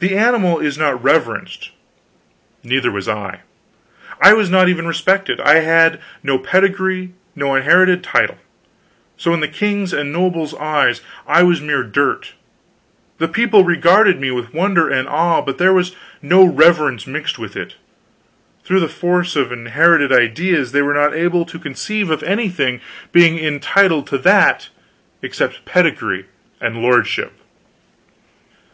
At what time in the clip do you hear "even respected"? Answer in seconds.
4.68-5.40